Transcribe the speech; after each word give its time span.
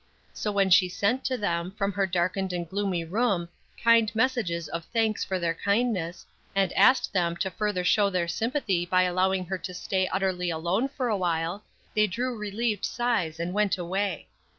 So 0.33 0.51
when 0.51 0.71
she 0.71 0.89
sent 0.89 1.23
to 1.25 1.37
them, 1.37 1.69
from 1.69 1.91
her 1.91 2.07
darkened 2.07 2.53
and 2.53 2.67
gloomy 2.67 3.05
room, 3.05 3.49
kind 3.83 4.11
messages 4.15 4.67
of 4.67 4.83
thanks 4.85 5.23
for 5.23 5.37
their 5.37 5.53
kindness, 5.53 6.25
and 6.55 6.73
asked 6.73 7.13
them 7.13 7.37
to 7.37 7.51
further 7.51 7.83
show 7.83 8.09
their 8.09 8.27
sympathy 8.27 8.83
by 8.83 9.03
allowing 9.03 9.45
her 9.45 9.59
to 9.59 9.75
stay 9.75 10.07
utterly 10.07 10.49
alone 10.49 10.89
for 10.89 11.07
awhile, 11.09 11.63
they 11.95 12.07
drew 12.07 12.35
relieved 12.35 12.83
sighs 12.83 13.39
and 13.39 13.53
went 13.53 13.77
away. 13.77 14.27